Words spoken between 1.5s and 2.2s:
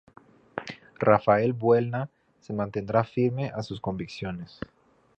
Buelna